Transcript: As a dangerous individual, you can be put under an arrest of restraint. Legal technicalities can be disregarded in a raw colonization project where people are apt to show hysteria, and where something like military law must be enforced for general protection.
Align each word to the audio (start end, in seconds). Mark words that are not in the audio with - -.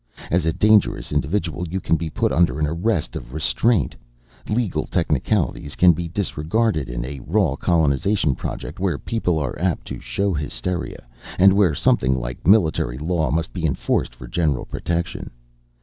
As 0.31 0.47
a 0.47 0.51
dangerous 0.51 1.11
individual, 1.11 1.67
you 1.67 1.79
can 1.79 1.95
be 1.95 2.09
put 2.09 2.31
under 2.31 2.57
an 2.59 2.65
arrest 2.65 3.15
of 3.15 3.35
restraint. 3.35 3.93
Legal 4.49 4.87
technicalities 4.87 5.75
can 5.75 5.93
be 5.93 6.07
disregarded 6.07 6.89
in 6.89 7.05
a 7.05 7.19
raw 7.19 7.55
colonization 7.55 8.33
project 8.33 8.79
where 8.79 8.97
people 8.97 9.37
are 9.37 9.53
apt 9.61 9.85
to 9.89 9.99
show 9.99 10.33
hysteria, 10.33 11.05
and 11.37 11.53
where 11.53 11.75
something 11.75 12.15
like 12.19 12.47
military 12.47 12.97
law 12.97 13.29
must 13.29 13.53
be 13.53 13.63
enforced 13.63 14.15
for 14.15 14.25
general 14.25 14.65
protection. 14.65 15.29